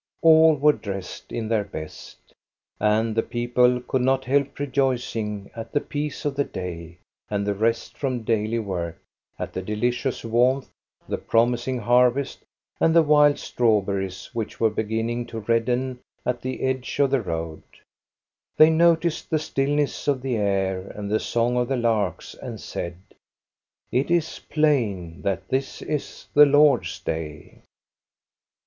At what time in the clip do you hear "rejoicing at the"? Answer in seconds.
4.57-5.79